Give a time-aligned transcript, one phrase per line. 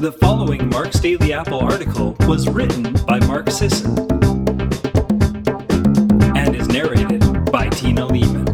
[0.00, 3.98] The following Mark's Daily Apple article was written by Mark Sisson
[6.34, 7.20] and is narrated
[7.52, 8.46] by Tina Leaman.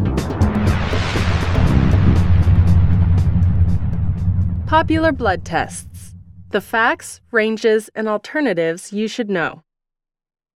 [4.66, 6.16] Popular blood tests.
[6.50, 9.62] The facts, ranges, and alternatives you should know.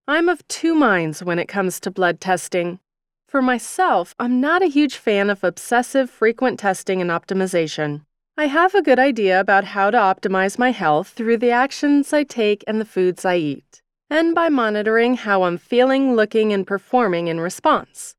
[0.08, 2.80] I'm of two minds when it comes to blood testing.
[3.28, 8.06] For myself, I'm not a huge fan of obsessive frequent testing and optimization.
[8.40, 12.24] I have a good idea about how to optimize my health through the actions I
[12.24, 17.28] take and the foods I eat, and by monitoring how I'm feeling, looking, and performing
[17.28, 18.16] in response.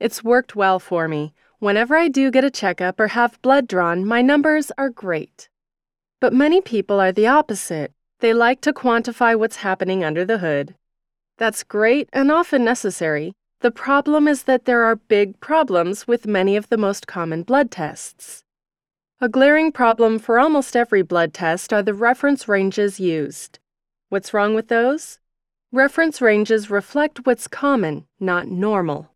[0.00, 1.34] It's worked well for me.
[1.60, 5.48] Whenever I do get a checkup or have blood drawn, my numbers are great.
[6.20, 7.92] But many people are the opposite.
[8.18, 10.74] They like to quantify what's happening under the hood.
[11.38, 13.34] That's great and often necessary.
[13.60, 17.70] The problem is that there are big problems with many of the most common blood
[17.70, 18.42] tests.
[19.22, 23.58] A glaring problem for almost every blood test are the reference ranges used.
[24.08, 25.18] What's wrong with those?
[25.70, 29.10] Reference ranges reflect what's common, not normal.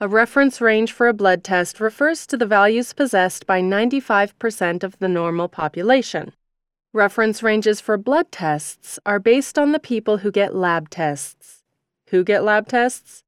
[0.00, 4.98] A reference range for a blood test refers to the values possessed by 95% of
[4.98, 6.32] the normal population.
[6.94, 11.62] Reference ranges for blood tests are based on the people who get lab tests.
[12.08, 13.24] Who get lab tests?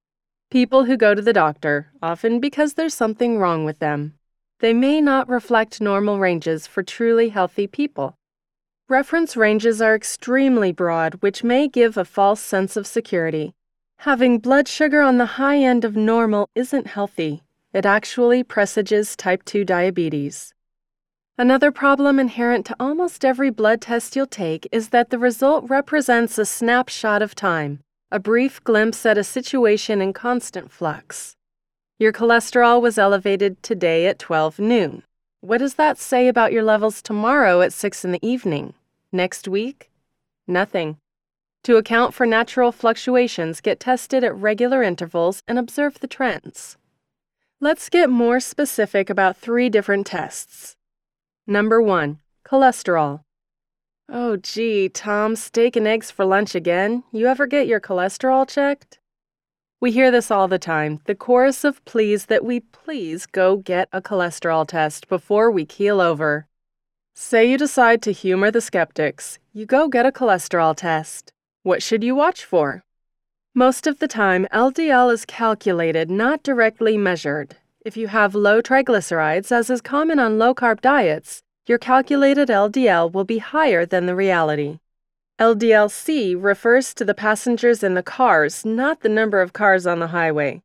[0.51, 4.15] People who go to the doctor, often because there's something wrong with them
[4.61, 8.17] they may not reflect normal ranges for truly healthy people.
[8.89, 13.55] Reference ranges are extremely broad, which may give a false sense of security.
[13.99, 17.43] Having blood sugar on the high end of normal isn't healthy.
[17.73, 20.55] It actually presages type 2 diabetes.
[21.39, 26.39] Another problem inherent to almost every blood test you'll take is that the result represents
[26.39, 31.36] a snapshot of time, a brief glimpse at a situation in constant flux.
[31.99, 35.03] Your cholesterol was elevated today at 12 noon.
[35.41, 38.75] What does that say about your levels tomorrow at 6 in the evening?
[39.13, 39.91] Next week?
[40.47, 40.99] Nothing.
[41.65, 46.77] To account for natural fluctuations, get tested at regular intervals and observe the trends.
[47.61, 50.77] Let's get more specific about three different tests.
[51.47, 53.21] Number one, cholesterol.
[54.07, 57.05] Oh, gee, Tom, steak and eggs for lunch again?
[57.11, 58.99] You ever get your cholesterol checked?
[59.79, 63.91] We hear this all the time the chorus of pleas that we please go get
[63.93, 66.47] a cholesterol test before we keel over.
[67.15, 71.31] Say you decide to humor the skeptics, you go get a cholesterol test.
[71.63, 72.85] What should you watch for?
[73.55, 77.57] Most of the time, LDL is calculated, not directly measured.
[77.85, 83.13] If you have low triglycerides, as is common on low carb diets, your calculated LDL
[83.13, 84.79] will be higher than the reality.
[85.39, 90.07] LDLC refers to the passengers in the cars, not the number of cars on the
[90.07, 90.63] highway.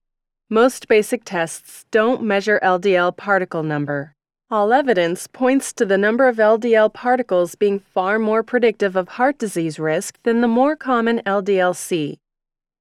[0.49, 4.15] Most basic tests don't measure LDL particle number.
[4.49, 9.37] All evidence points to the number of LDL particles being far more predictive of heart
[9.37, 12.19] disease risk than the more common LDLC.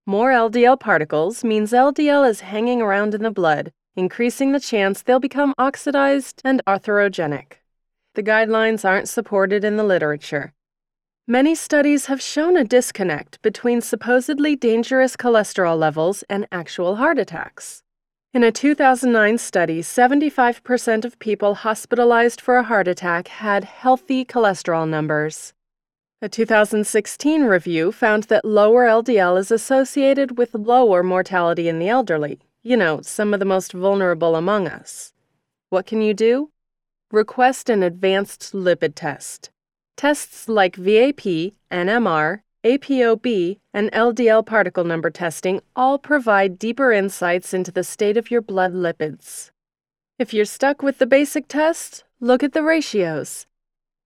[0.06, 5.18] More LDL particles means LDL is hanging around in the blood, increasing the chance they'll
[5.18, 7.54] become oxidized and atherogenic.
[8.14, 10.52] The guidelines aren't supported in the literature.
[11.30, 17.84] Many studies have shown a disconnect between supposedly dangerous cholesterol levels and actual heart attacks.
[18.34, 24.88] In a 2009 study, 75% of people hospitalized for a heart attack had healthy cholesterol
[24.88, 25.52] numbers.
[26.20, 32.40] A 2016 review found that lower LDL is associated with lower mortality in the elderly,
[32.64, 35.12] you know, some of the most vulnerable among us.
[35.68, 36.50] What can you do?
[37.12, 39.50] Request an advanced lipid test.
[40.00, 47.70] Tests like VAP, NMR, ApoB, and LDL particle number testing all provide deeper insights into
[47.70, 49.50] the state of your blood lipids.
[50.18, 53.46] If you're stuck with the basic test, look at the ratios.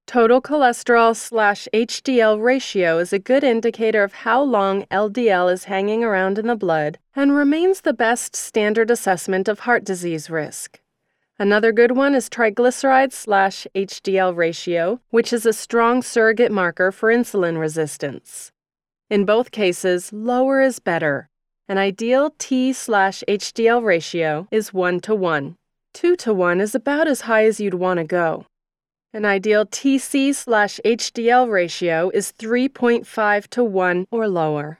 [0.04, 6.02] Total cholesterol slash HDL ratio is a good indicator of how long LDL is hanging
[6.02, 10.80] around in the blood and remains the best standard assessment of heart disease risk.
[11.36, 17.08] Another good one is triglyceride slash HDL ratio, which is a strong surrogate marker for
[17.08, 18.52] insulin resistance.
[19.10, 21.28] In both cases, lower is better.
[21.68, 25.56] An ideal T slash HDL ratio is 1 to 1.
[25.94, 28.46] 2 to 1 is about as high as you'd want to go.
[29.12, 34.78] An ideal TC slash HDL ratio is 3.5 to 1 or lower.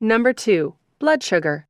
[0.00, 0.74] Number 2.
[0.98, 1.65] Blood sugar.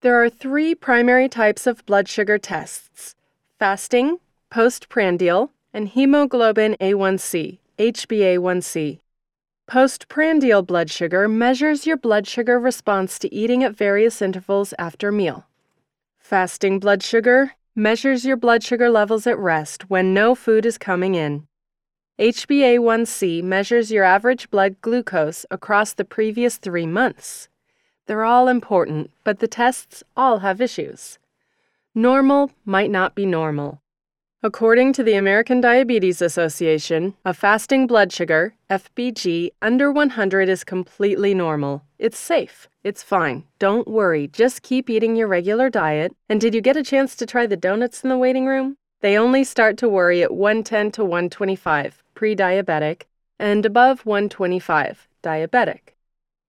[0.00, 3.16] There are three primary types of blood sugar tests
[3.58, 4.18] fasting,
[4.48, 9.00] postprandial, and hemoglobin A1C, HbA1c.
[9.66, 15.46] Postprandial blood sugar measures your blood sugar response to eating at various intervals after meal.
[16.20, 21.16] Fasting blood sugar measures your blood sugar levels at rest when no food is coming
[21.16, 21.48] in.
[22.20, 27.48] HbA1c measures your average blood glucose across the previous three months.
[28.08, 31.18] They're all important, but the tests all have issues.
[31.94, 33.82] Normal might not be normal.
[34.42, 41.34] According to the American Diabetes Association, a fasting blood sugar, FBG, under 100 is completely
[41.34, 41.82] normal.
[41.98, 42.66] It's safe.
[42.82, 43.44] It's fine.
[43.58, 44.26] Don't worry.
[44.26, 46.16] Just keep eating your regular diet.
[46.30, 48.78] And did you get a chance to try the donuts in the waiting room?
[49.02, 53.02] They only start to worry at 110 to 125, pre diabetic,
[53.38, 55.97] and above 125, diabetic.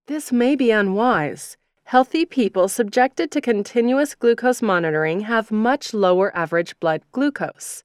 [0.10, 1.56] This may be unwise.
[1.84, 7.84] Healthy people subjected to continuous glucose monitoring have much lower average blood glucose.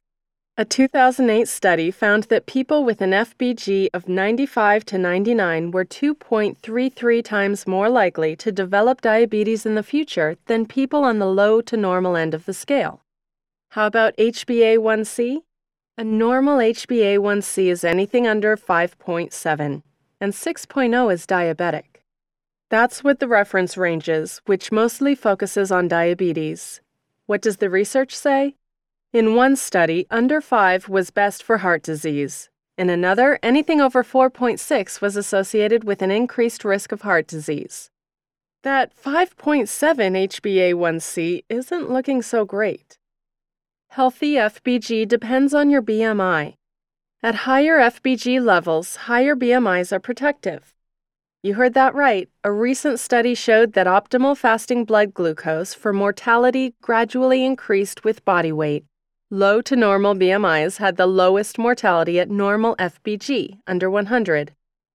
[0.57, 7.23] A 2008 study found that people with an FBG of 95 to 99 were 2.33
[7.23, 11.77] times more likely to develop diabetes in the future than people on the low to
[11.77, 13.03] normal end of the scale.
[13.73, 15.43] How about HbA1c?
[15.99, 19.83] A normal HbA1c is anything under 5.7,
[20.23, 21.94] and 6.0 is diabetic.
[22.75, 26.81] That's what the reference ranges, which mostly focuses on diabetes.
[27.27, 28.57] What does the research say?
[29.13, 32.51] In one study, under 5 was best for heart disease.
[32.77, 37.91] In another, anything over 4.6 was associated with an increased risk of heart disease.
[38.65, 42.99] That 5.7 HbA1c isn't looking so great.
[43.91, 46.55] Healthy FBG depends on your BMI.
[47.23, 50.75] At higher FBG levels, higher BMIs are protective.
[51.45, 52.31] You heard that right.
[52.43, 58.51] A recent study showed that optimal fasting blood glucose for mortality gradually increased with body
[58.51, 58.87] weight.
[59.29, 64.55] Low to normal BMIs had the lowest mortality at normal FBG, under 100.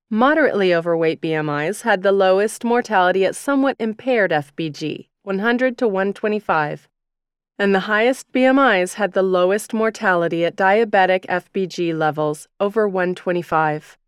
[0.09, 6.89] Moderately overweight BMIs had the lowest mortality at somewhat impaired FBG, 100 to 125
[7.59, 13.98] and the highest BMIs had the lowest mortality at diabetic FBG levels, over 125.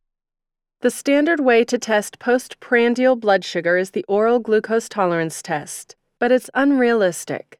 [0.81, 6.31] The standard way to test postprandial blood sugar is the oral glucose tolerance test, but
[6.31, 7.59] it's unrealistic.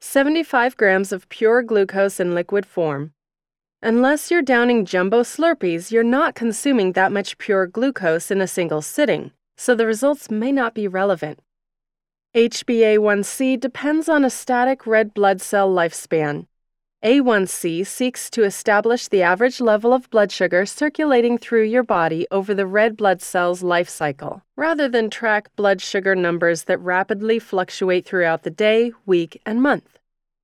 [0.00, 3.12] 75 grams of pure glucose in liquid form.
[3.82, 8.82] Unless you're downing jumbo Slurpees, you're not consuming that much pure glucose in a single
[8.82, 11.40] sitting, so the results may not be relevant.
[12.36, 16.46] HbA1c depends on a static red blood cell lifespan.
[17.02, 22.52] A1C seeks to establish the average level of blood sugar circulating through your body over
[22.52, 28.04] the red blood cell's life cycle, rather than track blood sugar numbers that rapidly fluctuate
[28.04, 29.98] throughout the day, week, and month.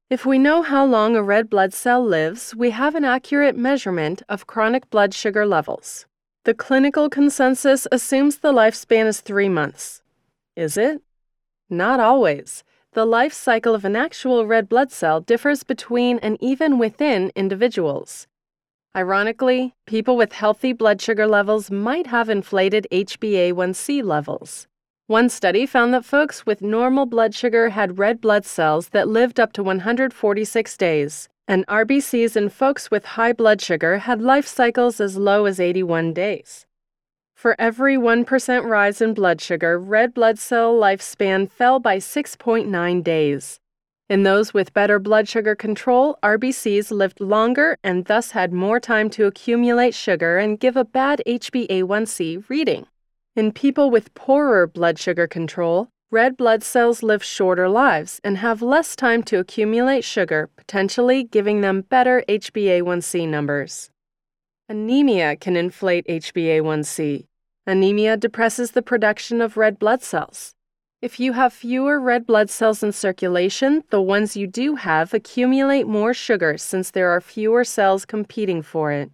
[0.08, 4.22] If we know how long a red blood cell lives, we have an accurate measurement
[4.26, 6.06] of chronic blood sugar levels.
[6.44, 10.00] The clinical consensus assumes the lifespan is three months.
[10.56, 11.02] Is it?
[11.68, 12.64] Not always.
[12.96, 18.26] The life cycle of an actual red blood cell differs between and even within individuals.
[18.96, 24.66] Ironically, people with healthy blood sugar levels might have inflated HbA1c levels.
[25.08, 29.38] One study found that folks with normal blood sugar had red blood cells that lived
[29.38, 35.02] up to 146 days, and RBCs in folks with high blood sugar had life cycles
[35.02, 36.65] as low as 81 days.
[37.36, 43.60] For every 1% rise in blood sugar, red blood cell lifespan fell by 6.9 days.
[44.08, 49.10] In those with better blood sugar control, RBCs lived longer and thus had more time
[49.10, 52.86] to accumulate sugar and give a bad HbA1c reading.
[53.36, 58.62] In people with poorer blood sugar control, red blood cells live shorter lives and have
[58.62, 63.90] less time to accumulate sugar, potentially giving them better HbA1c numbers.
[64.68, 67.28] Anemia can inflate HbA1c.
[67.68, 70.56] Anemia depresses the production of red blood cells.
[71.00, 75.86] If you have fewer red blood cells in circulation, the ones you do have accumulate
[75.86, 79.12] more sugar since there are fewer cells competing for it.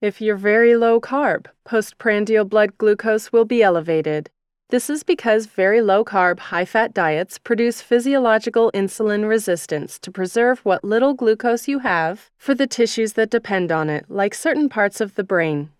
[0.00, 4.30] If you're very low carb, postprandial blood glucose will be elevated.
[4.70, 10.60] This is because very low carb, high fat diets produce physiological insulin resistance to preserve
[10.60, 15.00] what little glucose you have for the tissues that depend on it, like certain parts
[15.00, 15.70] of the brain.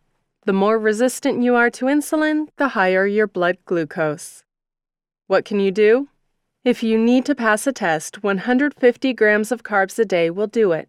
[0.44, 4.44] The more resistant you are to insulin, the higher your blood glucose.
[5.26, 6.08] What can you do?
[6.62, 10.72] If you need to pass a test, 150 grams of carbs a day will do
[10.72, 10.88] it.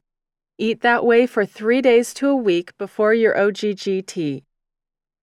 [0.58, 4.44] Eat that way for three days to a week before your OGTT.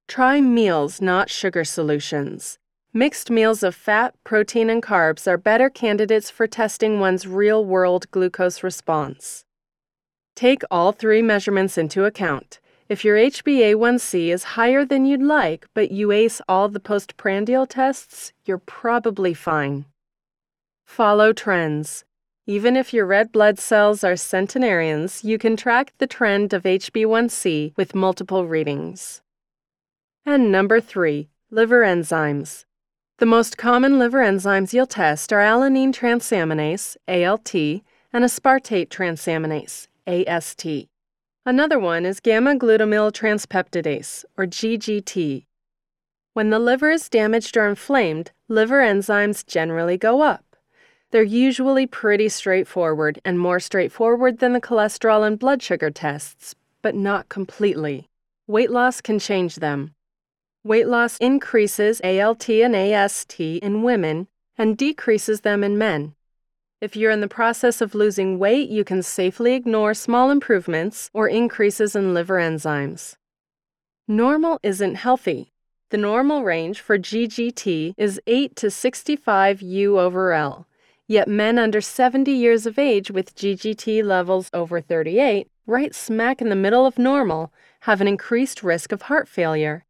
[0.08, 2.58] Try meals, not sugar solutions.
[2.94, 8.10] Mixed meals of fat, protein, and carbs are better candidates for testing one's real world
[8.10, 9.46] glucose response.
[10.36, 12.60] Take all three measurements into account.
[12.90, 18.34] If your HbA1c is higher than you'd like, but you ace all the postprandial tests,
[18.44, 19.86] you're probably fine.
[20.84, 22.04] Follow trends.
[22.46, 27.74] Even if your red blood cells are centenarians, you can track the trend of HbA1c
[27.74, 29.22] with multiple readings.
[30.26, 32.66] And number three, liver enzymes.
[33.22, 37.54] The most common liver enzymes you'll test are alanine transaminase, ALT,
[38.12, 40.88] and aspartate transaminase, AST.
[41.46, 45.46] Another one is gamma glutamyl transpeptidase, or GGT.
[46.32, 50.56] When the liver is damaged or inflamed, liver enzymes generally go up.
[51.12, 56.96] They're usually pretty straightforward and more straightforward than the cholesterol and blood sugar tests, but
[56.96, 58.08] not completely.
[58.48, 59.94] Weight loss can change them.
[60.64, 66.14] Weight loss increases ALT and AST in women and decreases them in men.
[66.80, 71.26] If you're in the process of losing weight, you can safely ignore small improvements or
[71.26, 73.16] increases in liver enzymes.
[74.06, 75.52] Normal isn't healthy.
[75.90, 80.68] The normal range for GGT is 8 to 65 U over L.
[81.08, 86.50] Yet men under 70 years of age with GGT levels over 38, right smack in
[86.50, 89.84] the middle of normal, have an increased risk of heart failure.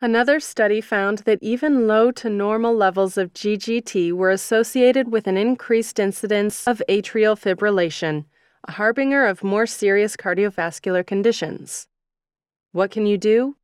[0.00, 5.36] Another study found that even low to normal levels of GGT were associated with an
[5.36, 8.24] increased incidence of atrial fibrillation,
[8.68, 11.88] a harbinger of more serious cardiovascular conditions.
[12.70, 13.56] What can you do?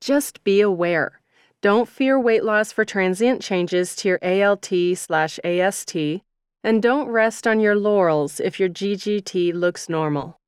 [0.00, 1.20] Just be aware.
[1.62, 5.96] Don't fear weight loss for transient changes to your ALT/AST
[6.64, 10.40] and don't rest on your laurels if your GGT looks normal.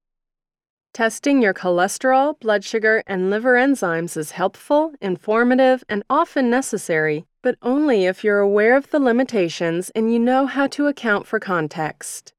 [0.94, 7.56] Testing your cholesterol, blood sugar, and liver enzymes is helpful, informative, and often necessary, but
[7.62, 12.32] only if you're aware of the limitations and you know how to account for context.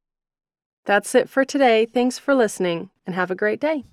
[0.85, 1.85] That's it for today.
[1.85, 3.85] Thanks for listening, and have a great day.